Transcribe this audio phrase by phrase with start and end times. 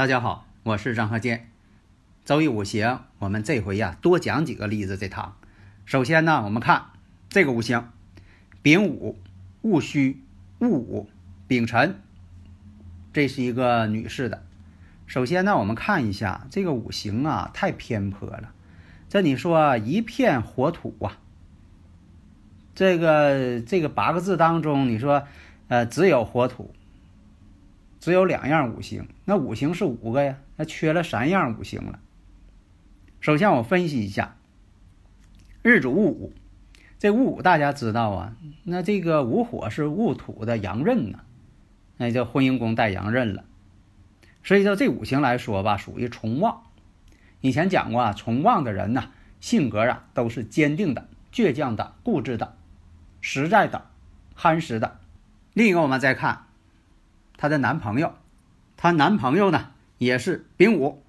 [0.00, 1.50] 大家好，我是张鹤剑。
[2.24, 4.96] 周易五行，我们这回呀多讲几个例子。
[4.96, 5.36] 这堂，
[5.84, 6.86] 首先呢，我们看
[7.28, 7.92] 这个五行：
[8.62, 9.18] 丙午、
[9.60, 10.22] 戊戌、
[10.58, 11.10] 戊午、
[11.46, 12.00] 丙辰。
[13.12, 14.42] 这是一个女士的。
[15.06, 18.54] 首先呢，我们看一下这个五行啊，太偏颇了。
[19.10, 21.18] 这你说一片火土啊，
[22.74, 25.24] 这个这个八个字当中，你说
[25.68, 26.74] 呃只有火土。
[28.00, 32.00] 只有两样五行，那五行是五个呀，那缺了三样五行了。
[33.20, 34.36] 首先我分析一下，
[35.60, 36.32] 日主戊午，
[36.98, 41.20] 这戊午大家知道啊，那这个午火是戊土的阳刃呢，
[41.98, 43.44] 那叫婚姻宫带阳刃了。
[44.42, 46.62] 所以说这五行来说吧，属于从旺。
[47.42, 52.56] 以前讲过啊，从旺的人呢，性格啊都是坚定的、倔强的、固执的、
[53.20, 53.84] 实在的、
[54.34, 54.98] 憨实的。
[55.52, 56.46] 另一个我们再看。
[57.40, 58.12] 她的男朋友，
[58.76, 61.02] 她男朋友呢也是丙午，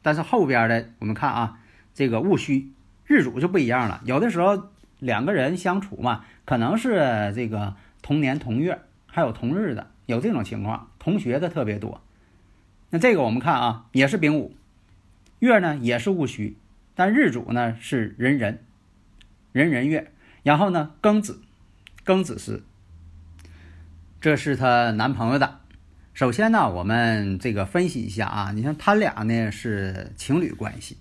[0.00, 1.60] 但是后边的我们看啊，
[1.92, 2.72] 这个戊戌
[3.04, 4.00] 日主就不一样了。
[4.06, 10.88] 有的时候两个人相处嘛，可能是这个同年同月，还有同日的，有这种情况。
[10.98, 12.00] 同学的特别多。
[12.88, 14.56] 那这个我们看啊，也是丙午，
[15.40, 16.56] 月呢也是戊戌，
[16.94, 18.60] 但日主呢是壬壬，
[19.52, 20.10] 壬壬月，
[20.42, 21.42] 然后呢庚子，
[22.06, 22.62] 庚子时。
[24.20, 25.60] 这是她男朋友的。
[26.12, 30.98] 首先呢，我们这个分析一下啊，你看他俩呢是情侣关系。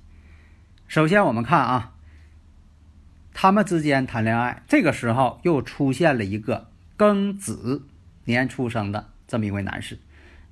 [0.87, 1.95] 首先我们看啊，
[3.33, 7.85] 他们之间谈恋爱，这个时候又出现了一个庚子
[8.23, 9.99] 年出生的这么一位男士。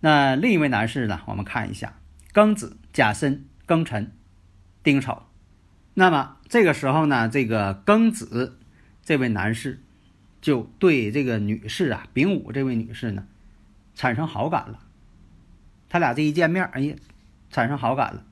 [0.02, 1.94] 那另一位男士呢，我们看一下
[2.34, 4.12] 庚子、甲申、庚辰、
[4.84, 5.24] 丁丑。
[5.94, 8.60] 那么这个时候呢，这个庚子
[9.06, 9.82] 这位男士。
[10.42, 13.28] 就对这个女士啊，丙午这位女士呢，
[13.96, 14.80] 产生好感了。
[15.90, 16.96] 他俩这一见面，哎呀，
[17.50, 18.24] 产生好感了。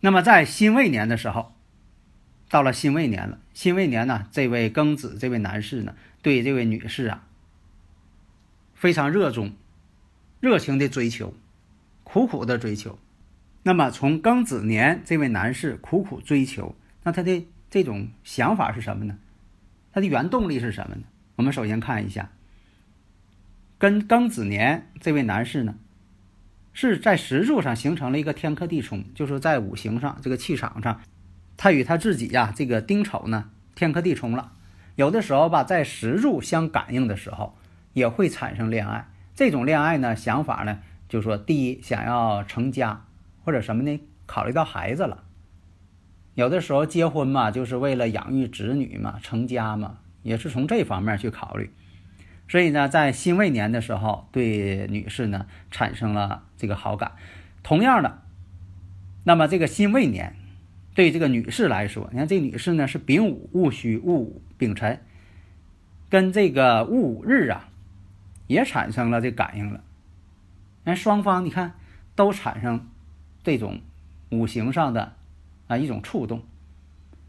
[0.00, 1.54] 那么在辛未年的时候，
[2.48, 7.26] 到了辛未年了，辛未年呢，这位庚子这位男士呢，对这位女士啊，
[8.74, 9.52] 非常热衷、
[10.40, 11.34] 热情的追求，
[12.04, 12.98] 苦苦的追求。
[13.64, 19.18] 那么从庚子年这位男士苦苦追求，那他的这种想法是什么呢？
[19.98, 21.02] 它的原动力是什么呢？
[21.34, 22.30] 我们首先看一下，
[23.78, 25.74] 跟庚子年这位男士呢，
[26.72, 31.00] 是在石柱上形成了一个天克地冲，就是在五行上这个气场上，
[31.56, 34.52] 他与他自己呀这个丁丑呢天克地冲了。
[34.94, 37.58] 有的时候吧，在石柱相感应的时候，
[37.92, 39.08] 也会产生恋爱。
[39.34, 40.78] 这种恋爱呢，想法呢，
[41.08, 43.04] 就说，第一想要成家，
[43.44, 44.00] 或者什么呢？
[44.26, 45.24] 考虑到孩子了。
[46.38, 51.68] 有的时候结婚嘛，就是为了养育子女嘛，成家嘛，也是从这方面去考虑。
[52.48, 57.10] 所以呢，在辛未年的时候，对女士呢产生了这个好感。
[57.64, 58.22] 同样的，
[59.24, 60.36] 那么这个辛未年
[60.94, 65.00] 对这个女士来说，你看这女士呢是丙午、戊戌、戊午、丙辰，
[66.08, 67.68] 跟这个戊午日啊
[68.46, 69.82] 也产生了这感应了。
[70.84, 71.74] 那双方你看
[72.14, 72.86] 都产生
[73.42, 73.80] 这种
[74.30, 75.17] 五行上的。
[75.68, 76.42] 啊，一种触动，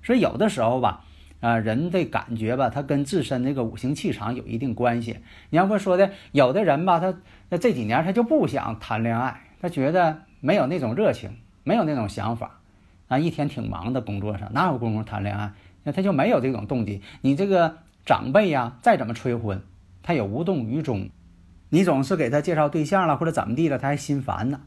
[0.01, 1.05] 所以有的时候吧，
[1.41, 5.19] 啊，人的感觉吧，他跟自身那个五行气场有一定关系。
[5.51, 7.13] 你要不说的，有的人吧，他
[7.49, 12.59] 那这几年他就不想谈恋爱，他觉得没有那种热情，没有那种想法，
[13.07, 15.51] 啊，一天挺忙的工作上，哪有功夫谈恋爱？
[15.83, 17.01] 那他就没有这种动机。
[17.21, 19.61] 你这个长辈呀，再怎么催婚，
[20.01, 21.09] 他也无动于衷。
[21.69, 24.61] 你总是给他介绍对象了，或者怎么地了，他还心烦呢。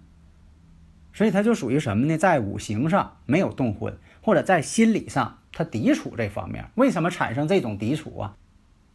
[1.12, 2.16] 所以他就属于什么呢？
[2.16, 6.70] 在五行上没有动婚，或者在心理上他抵触这方面。
[6.74, 8.36] 为什么产生这种抵触啊？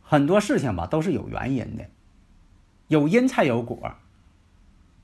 [0.01, 1.85] 很多事情吧都是有原因的，
[2.87, 3.91] 有因才有果。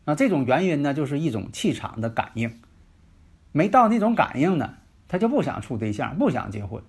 [0.05, 2.59] 那这种原因呢，就是一种气场的感应，
[3.51, 4.75] 没到那种感应呢，
[5.07, 6.81] 他就不想处对象，不想结婚。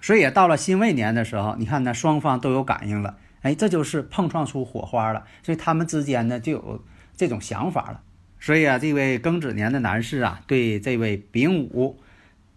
[0.00, 5.26] 所以到了辛未年的时候，你看呢，双方都有感应了，哎，这就是碰撞出火花了。
[5.42, 6.84] 所以他们之间呢就有
[7.16, 8.02] 这种想法了。
[8.44, 11.98] 所以啊，这位庚子年的男士啊，对这位丙午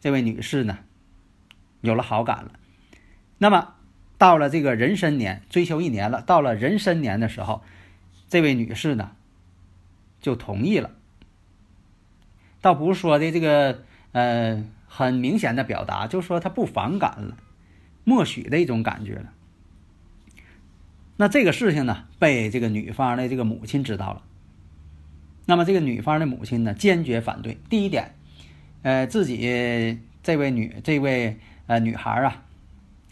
[0.01, 0.79] 这位女士呢，
[1.79, 2.51] 有了好感了。
[3.37, 3.73] 那么
[4.17, 7.61] 到了这个壬申年，追求一年了，到了壬申年的时候，
[8.27, 9.11] 这位女士呢，
[10.19, 10.91] 就同意了。
[12.59, 17.37] 倒不是说的这个呃很明显的表达，就是说她不反感了，
[18.03, 19.31] 默许的一种感觉了。
[21.15, 24.23] 那这个事情呢，被这个女方的这个母亲知道了。
[25.47, 27.57] 那么这个女方的母亲呢，坚决反对。
[27.69, 28.13] 第一点，
[28.83, 32.43] 呃，自己这位女这位呃女孩啊，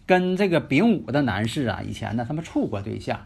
[0.05, 3.25] 跟这个丙午的男士啊，以前呢他们处过对象，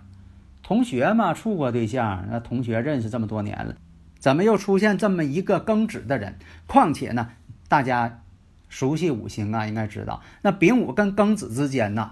[0.62, 3.76] 同学嘛，处过对象，那同学认识这么多年了，
[4.20, 6.38] 怎么又出现这么一个庚子的人？
[6.68, 7.32] 况且呢，
[7.68, 8.22] 大家
[8.70, 12.12] 熟悉五行啊，应该知道，那丙午跟庚子之间呢，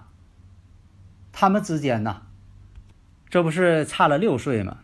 [1.32, 2.24] 他们之间呢。
[3.30, 4.78] 这不是差了六岁吗？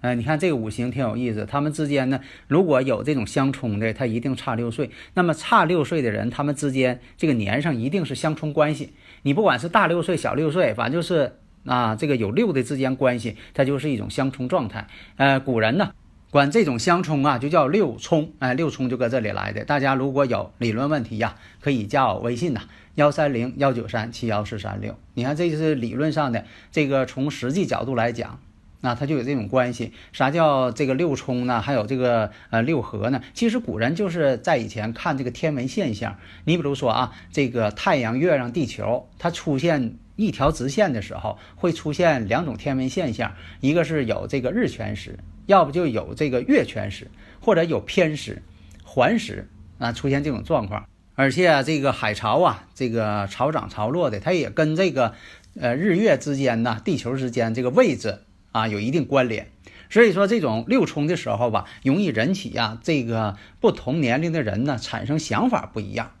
[0.00, 1.44] 哎，你看这个五行挺有意思。
[1.44, 4.90] 他们之间呢，如果有这种相冲的，他一定差六岁。
[5.14, 8.92] 那么差六岁的人，他们之间这个年上一定是相冲关系。
[9.22, 11.32] 你不管是大六岁、小六岁，反正就是
[11.64, 14.86] 啊，这个有六的之间关系，它就是一种相冲状态。
[15.16, 15.92] 呃，古人呢，
[16.30, 18.32] 管这种相冲啊，就叫六冲。
[18.38, 19.64] 哎，六冲就搁这里来的。
[19.64, 22.60] 大家如果有理论问题呀，可以加我微信呐。
[22.94, 28.40] 幺三零幺九三七幺四三六，你看这就是理论上的，这个从实际角度来讲，
[28.80, 29.92] 那它就有这种关系。
[30.12, 31.60] 啥叫这个六冲呢？
[31.60, 33.22] 还有这个呃六合呢？
[33.34, 36.16] 其实古人就是在以前看这个天文现象。
[36.44, 47.08] 你比如说啊，这个太阳、月亮、地球，它出现一条直线的时候，会出现两种天文现象，一个是有这个日全食，要不就有这个月全食，
[47.40, 48.42] 或者有偏食、
[48.84, 49.48] 环食
[49.78, 50.86] 啊，出现这种状况。
[51.14, 55.14] 而且啊，这个海潮啊，这个潮涨潮落的，它也跟这个，
[55.60, 58.20] 呃，日月之间呢，地球之间这个位置
[58.52, 59.50] 啊，有一定关联。
[59.90, 66.12] 所以说，这种六冲的时候吧，容易引起呀，这个不同年龄的人呢，产生想法不一样。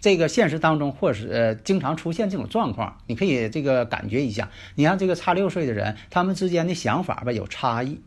[0.00, 4.50] 这个现实当中，或是呃，经常出现这种状况，你可以这个感觉一下。
[4.74, 8.00] 你看这个差六岁的人，他们之间的想法吧，有差异。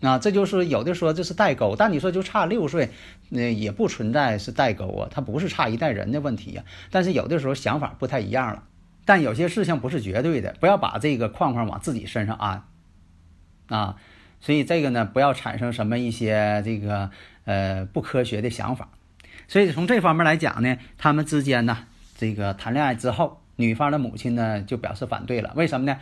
[0.00, 2.88] 啊，这就是有的说这是代沟，但你说就差六岁，
[3.28, 6.64] 那也不存在是代沟啊，他不是差一代人的问题呀。
[6.90, 8.62] 但是有的时候想法不太一样了，
[9.10, 12.62] 但有些事情不是绝对的，不要把这个框框往自己身上安
[13.66, 13.96] 啊。
[14.40, 17.10] 所以这个呢，不要产生什么一些这个
[17.44, 18.88] 呃不科学的想法。
[19.48, 21.76] 所以从这方面来讲呢，他们之间呢，
[22.16, 25.98] 这个谈恋爱之后，女方的母亲呢就表示反对了，为什么呢？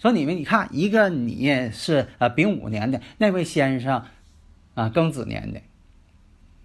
[0.00, 4.02] 说你们，你看一个你是呃丙午年的那位先生，
[4.74, 5.60] 啊庚子年的，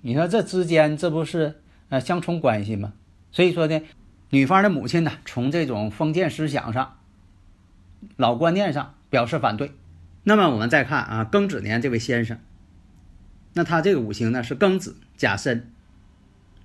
[0.01, 2.93] 你说这之间这不是呃相冲关系吗？
[3.31, 3.79] 所以说呢，
[4.33, 6.97] 女方的母亲呢，从这种封建思想上、
[8.15, 9.73] 老观念上表示反对。
[10.23, 12.39] 那么我们再看啊庚子年这位先生，
[13.53, 15.71] 那他这个五行呢是庚子、甲申、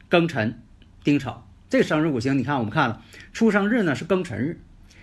[0.08, 0.62] 庚辰、
[1.04, 3.02] 丁丑，这生日五行你看我们看了，
[3.34, 4.62] 出生日呢是庚辰日。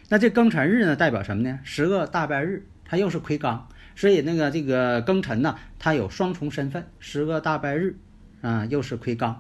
[0.09, 1.59] 那这庚辰日呢，代表什么呢？
[1.63, 3.59] 十个大拜日，它又是魁罡，
[3.95, 6.87] 所以那个这个庚辰呢，它有双重身份。
[6.97, 7.95] 十个大拜日，
[8.41, 9.35] 啊，又是魁罡。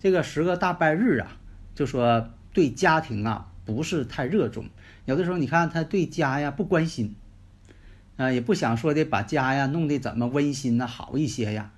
[0.00, 1.36] 这个十个大拜日啊，
[1.76, 4.66] 就说对家庭啊不是太热衷，
[5.04, 7.14] 有的时候你看他对家呀不关心，
[8.16, 11.70] 啊，也不想说的把家呀弄得怎么温馨呢好一些呀，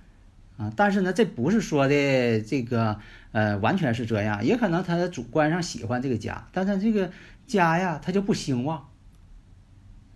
[0.56, 2.98] 啊，但是呢，这不是说的这个
[3.32, 7.10] 呃完全是这样，也可能他的主观上喜欢这个家，但他这个。
[7.44, 8.88] 家呀，他就不兴旺。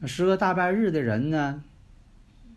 [0.07, 1.63] 十个大半日的人呢，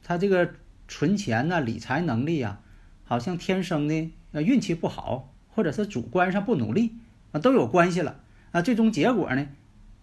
[0.03, 0.51] 他这个
[0.88, 2.62] 存钱呢、理财能力啊，
[3.03, 6.94] 好像天生的运气不好，或者是主观上不努力
[7.31, 8.15] 啊，都有关系了
[8.51, 8.62] 啊。
[8.62, 9.48] 最终结果呢，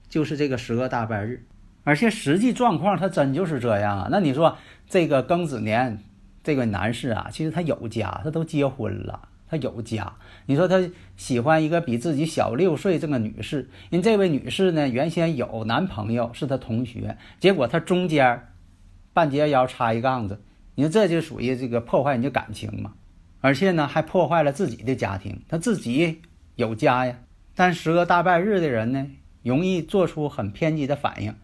[0.09, 1.45] 就是这个十个大拜日，
[1.85, 4.09] 而且实际状况他真就是这样啊。
[4.11, 4.57] 那你说
[4.89, 5.99] 这个庚子年
[6.43, 9.29] 这个男士啊，其实他有家，他都结婚了。
[9.49, 10.13] 他有家，
[10.47, 18.49] 你说他喜欢一个比自己小六岁这个女士，人这位女士呢，原先有男朋友是他同学，结果他中间
[19.13, 20.41] 半截腰插一杠子，
[20.75, 22.95] 你说这就属于这个破坏人家感情嘛？
[23.41, 25.41] 而且呢，还破坏了自己的家庭。
[25.49, 26.21] 他自己
[26.57, 27.19] 有家呀，
[27.55, 29.07] 但十个大拜日的人呢，
[29.43, 31.35] 容易做出很偏激的反应。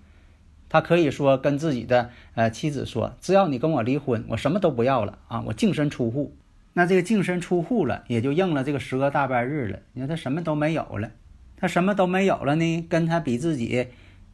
[0.70, 6.34] 他可以说跟自己的呃妻子说，只要你跟我离婚，我什么都不要了啊，我净身出户。
[6.72, 9.80] 那这个净身出户了，也就应了这个十个大拜日了。
[9.92, 11.10] 你看他什么都没有了，
[11.58, 12.86] 他什么都没有了呢？
[12.88, 13.88] 跟他比自己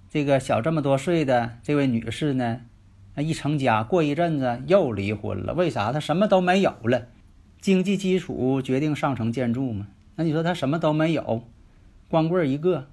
[0.08, 2.61] 这个小这么多岁的这位女士呢，
[3.16, 5.54] 一成家过一阵子又离婚了。
[5.54, 5.90] 为啥？
[5.90, 7.08] 他什么都没有了，
[7.61, 9.88] 经济基础决定上层建筑嘛。
[10.18, 11.48] 那你说他什么都没有，
[12.08, 12.88] 光棍一个，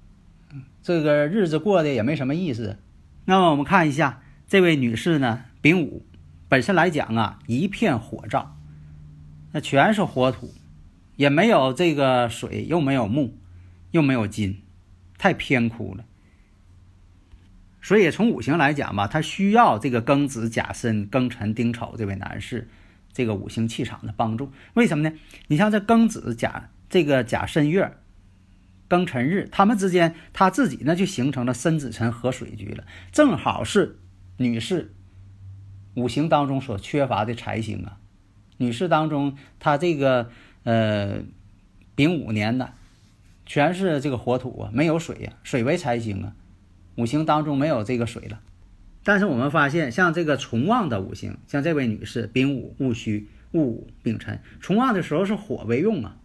[0.80, 2.78] 这个日子过得也没什么意思。
[3.24, 6.06] 那么我们看一下这位女士呢，丙午
[6.48, 8.46] 本身来讲啊，一片火燥，
[9.50, 10.54] 那全是火土，
[11.16, 13.36] 也没有这个水，又没有木，
[13.90, 14.62] 又没有金，
[15.18, 16.04] 太偏枯了。
[17.82, 22.68] 所以从五行来讲吧，他需要这个庚子、甲申、庚辰、丁丑这位男士
[23.12, 24.52] 这个五行气场的帮助。
[24.74, 25.16] 为什么呢？
[25.48, 27.96] 你像这庚子、甲这个甲申月、
[28.88, 33.98] 庚辰日，他们之间他自己呢就形成了申子辰合水局了，正好是
[34.36, 34.94] 女士
[35.94, 37.98] 五行当中所缺乏的财星啊。
[38.58, 40.30] 女士当中，她这个
[40.64, 41.22] 呃
[41.94, 42.72] 丙午年的
[43.44, 46.34] 全是这个火土啊，没有水呀，水为财星啊。
[46.96, 48.40] 五行当中没有这个水了，
[49.04, 56.16] 但是我们发现，像这个冲旺的五行，像这位女士丙午、戊戌、戊午、丙辰，冲旺的时候是火为用啊。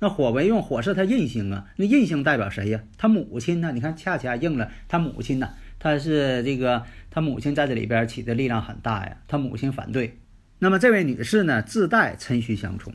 [0.00, 1.68] 那火为用，火是他印星啊。
[1.76, 2.80] 那印星代表谁呀？
[2.98, 3.70] 他母亲呢？
[3.72, 5.50] 你看，恰恰应了他母亲呢。
[5.78, 9.18] 他是这个，他母亲在这里边起的力量很大呀。
[9.28, 10.18] 他母亲反对。
[10.58, 12.92] 那么这位女士呢，自带辰戌相冲，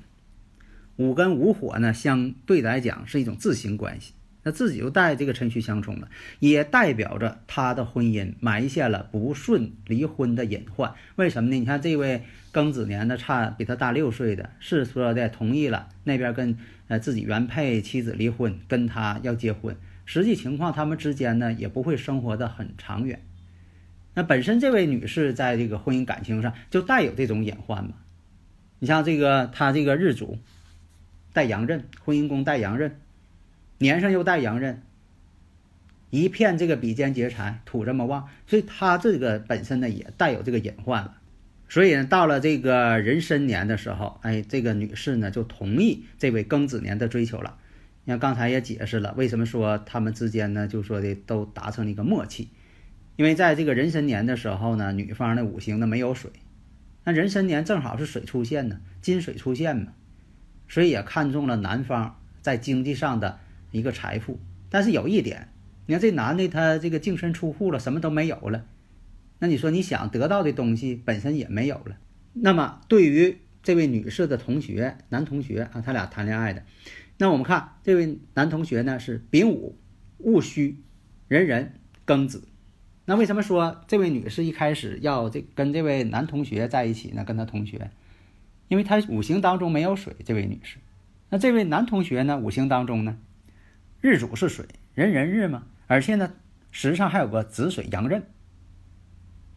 [0.98, 4.14] 午跟午火呢，相对来讲是一种自行关系。
[4.48, 6.08] 那自己就带这个辰戌相冲了，
[6.40, 10.94] 也代表着他的婚姻埋下了不顺离婚的隐患。
[11.16, 11.56] 为什么呢？
[11.56, 12.22] 你看这位
[12.54, 16.56] 庚子年的差比他大六岁的，是说的同意了那边跟
[16.88, 19.76] 呃自己原配妻子离婚，跟他要结婚。
[20.06, 23.22] 实际情况他们之间呢也不会生活的很长远。
[24.14, 27.94] 那本身这位女士在这个婚姻感情上就带有这种隐患嘛。
[28.80, 30.38] 你像这个她这个日主
[31.34, 33.00] 带阳刃，婚姻宫带阳刃。
[33.78, 34.82] 年上又带阳刃，
[36.10, 41.18] 一片这个比肩劫财，土这么旺，所以他这个本身呢也带有这个隐患了。
[41.68, 47.58] 所以呢，到了这个壬申年的时候，哎，这个女士呢就同意这位庚子年的追求了。
[48.04, 52.50] 你看刚才也解释了，为什么说他们之间呢，就说的都达成了一个默契，
[53.16, 56.32] 因为在这个壬申年的时候呢，女方的五行呢没有水，
[57.04, 59.94] 那壬申年正好是水出现呢，金水出现嘛，
[60.68, 63.40] 所以也看中了男方在经济上的。
[63.72, 65.50] 一个财富，但是有一点，
[65.86, 68.66] 你看这男的他这个净身出户了，什么都没有了，
[69.46, 71.98] 那你说你想得到的东西本身也没有了。
[72.34, 76.64] 那么对于这位女士的同学，男同学啊，他俩谈恋爱的，
[77.20, 79.78] 那我们看这位男同学呢是丙午、
[80.18, 80.82] 戊戌、
[81.28, 81.76] 壬壬、
[82.08, 82.48] 庚子。
[83.06, 87.24] 那为什么说这位女士一开始要这跟这位男同学在一起呢？
[87.24, 87.92] 跟他同学，
[88.68, 90.16] 因为他五行当中没有水。
[90.26, 90.78] 这位女士，
[91.30, 92.40] 那这位男同学呢？
[92.40, 93.16] 五行当中呢？
[94.02, 96.34] 日主是水，人人日嘛，而且呢，
[96.72, 98.24] 时上还有个子水阳刃。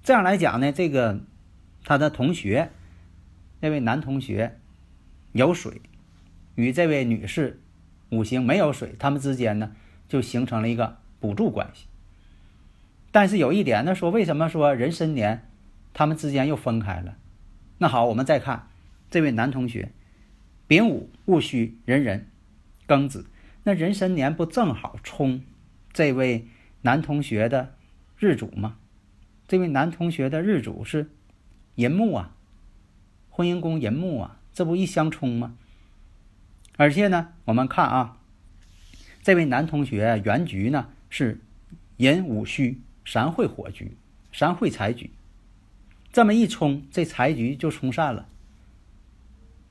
[0.09, 1.21] 这样来讲呢，这个
[1.85, 2.71] 他的同学，
[3.61, 4.59] 那位男同学
[5.33, 5.83] 有水，
[6.55, 7.61] 与这位女士
[8.09, 9.77] 五行没有水，他们之间呢
[10.09, 11.89] 就形成了一个补助关系。
[13.13, 15.47] 但是有一点呢，说为什么说壬申年
[15.93, 17.19] 他们之间又分开了？
[17.77, 18.71] 那好，我们再看
[19.11, 19.93] 这位男同学，
[20.67, 22.27] 丙午、戊戌、壬壬、
[22.87, 23.27] 庚子。
[23.65, 25.43] 那壬申年不正好冲
[25.93, 26.49] 这位
[26.81, 27.75] 男同学的
[28.17, 28.79] 日主吗？
[29.49, 31.11] 这位男同学的日主是
[31.77, 32.37] 寅木啊，
[33.31, 35.57] 婚姻宫寅木啊，这不一相冲吗？
[36.77, 38.19] 而且呢，我们看啊，
[39.23, 41.41] 这位男同学原局呢是
[41.97, 43.97] 寅午戌三会火局，
[44.35, 45.11] 三会财局，
[46.13, 48.29] 这么一冲，这财局就冲散了。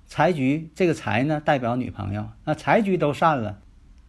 [0.08, 3.62] 财局这个财呢代表女朋友，那财局都散了。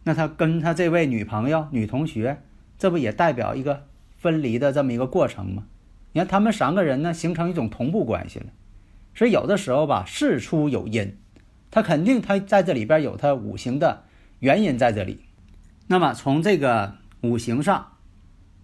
[0.05, 2.41] 那他跟他这位女朋友、女同学，
[2.79, 3.85] 这不也代表一个
[4.19, 5.65] 分离的这么一个过程嘛？
[6.11, 8.45] 你看他们三个人呢，形成一种同步关系了。
[9.15, 11.17] 所以有的时候吧，事出有因，
[11.71, 14.03] 他肯定他在这里边有他五行的
[14.39, 15.21] 原因在这里。
[15.87, 17.93] 那么从这个五行上，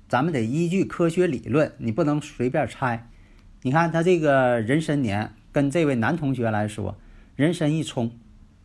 [0.08, 3.10] 咱们得依据科学理论，你不能随便猜。
[3.64, 6.98] 你看他这个壬申年跟这位男同学来说，
[7.36, 8.12] 壬申一冲，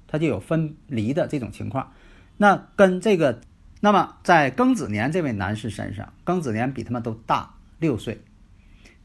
[0.07, 1.93] 他就有分离的这种情况。
[2.37, 3.41] 那跟这个，
[3.83, 8.21] 那么在庚子年这位男士身上，庚子年比他们都大六岁。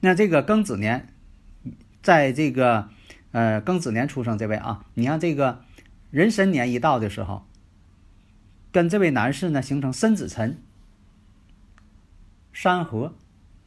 [0.01, 1.07] 那这个庚子年，
[2.03, 2.89] 在这个
[3.31, 5.63] 呃庚子年出生这位啊，你看这个
[6.11, 7.45] 壬申年一到的时候，
[8.73, 10.61] 跟这位男士呢形成申子辰
[12.51, 13.15] 山河，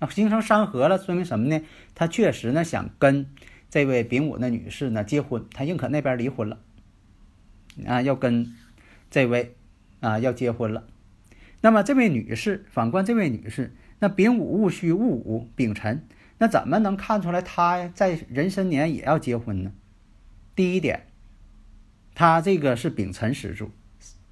[0.00, 1.64] 啊形成山河了，说明什么呢？
[1.94, 3.26] 他确实呢想跟
[3.70, 6.58] 这位丙午的女士呢结婚，他宁可那边离婚了，
[7.86, 8.54] 啊要跟
[9.10, 9.54] 这位。
[10.00, 10.84] 啊，要结婚了。
[11.60, 16.06] 那么这位女士，反观这位女士，那丙午、戊戌、戊午、丙辰，
[16.38, 19.72] 那怎么能看出来她在壬申年也要结婚呢？
[20.54, 21.06] 第一点，
[22.14, 23.70] 她这个是丙辰时柱，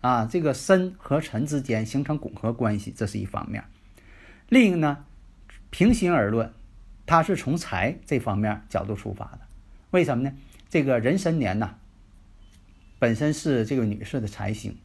[0.01, 3.65] 啊，这个申和辰之间形成拱合关系，这是一方面。
[4.49, 5.05] 另一个呢，
[5.71, 6.53] 平心而论，
[7.07, 9.41] 它是从财这方面角度出发的。
[9.91, 10.33] 为什么呢？
[10.69, 11.77] 这个壬申年呐，
[13.01, 14.77] 本身是这个女士的财星，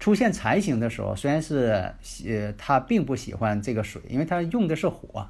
[0.00, 1.92] 出现财星的时候，虽然是
[2.26, 5.28] 呃，他并不喜欢这个水，因为他用的是火。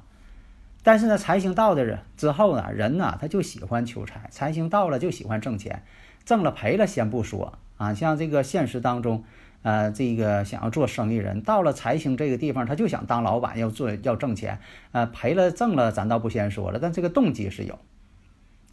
[0.81, 5.83] 但是呢，财星到的人之后呢，人呢他就喜欢求财，财星到了就喜欢挣钱，
[6.25, 7.93] 挣了赔了先不说啊。
[7.93, 9.23] 像这个现实当中，
[9.61, 14.59] 呃，这个想要做生意人，到了财星这个地方，他就想当老板，要做要挣钱，
[14.93, 17.77] 呃，赔了挣了咱倒不先说了，但这个动机是有。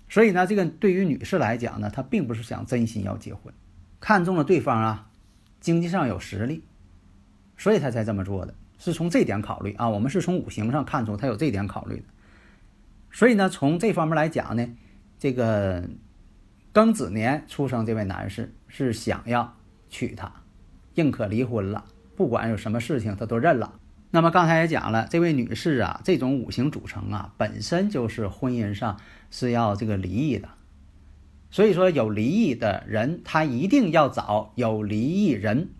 [0.08, 3.52] 所以呢，这个对于女士来讲呢，她并不是想真心要结婚，
[4.00, 5.10] 看中了对方啊，
[5.60, 6.64] 经济上有实力，
[7.56, 8.54] 所以他才这么做的。
[8.78, 9.72] 是从这点考虑。
[9.72, 12.04] 啊，我们是从五行上看出他有这点考虑的，
[13.10, 14.68] 所以呢，从这方面来讲呢，
[15.18, 15.88] 这个
[16.72, 19.56] 庚子年出生这位男士是想要
[19.90, 20.32] 娶她，
[20.94, 21.84] 宁可离婚了，
[22.14, 23.80] 不管有什么事情他都认了。
[24.10, 28.98] 那么刚才也讲了，这位女士啊，这种五行组成啊，本身就是婚姻上
[29.30, 30.48] 是要这个离异的，
[31.50, 35.70] 所以说有离异的人，他一定要找有离异人。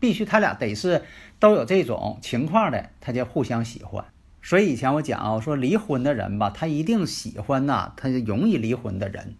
[0.00, 1.02] 必须他俩得是
[1.40, 4.04] 都有这种情况的，他就互相喜欢。
[4.40, 9.34] 所以以前我讲啊，我说离婚的人吧，他一定喜欢呐，他就容易离婚的人。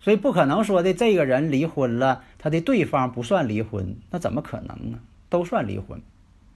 [0.00, 4.98] 所以不可能说的这个人离婚了，他的对方不算离婚，那怎么可能呢？
[5.30, 6.02] 都算离婚。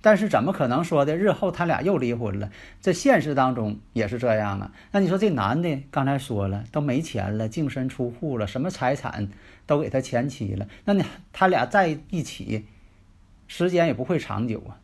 [0.00, 2.50] 但是怎么可能说的日后他俩又离婚了？
[2.80, 4.72] 这现实当中也是这样啊。
[4.92, 9.28] 那你说这男的刚才说了都没钱了，净身出户了，什么财产
[9.66, 12.66] 都给他前妻了，那你他俩在一起？
[13.48, 14.76] 时间也不会长久啊，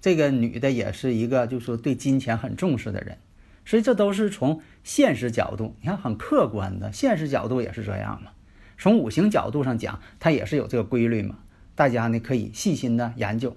[0.00, 3.18] 这个女的也是一个，就是说对金钱很重视的人，
[3.64, 8.30] 所以这都是从现实角度，你看很客观的，现实角度也是这样嘛。
[8.78, 11.38] 从五行角度上讲，它也是有这个规律嘛。
[11.74, 13.56] 大家呢可以细心的研究。